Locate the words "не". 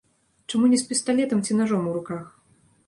0.71-0.79